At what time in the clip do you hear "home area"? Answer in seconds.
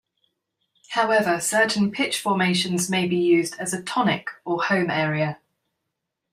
4.63-5.37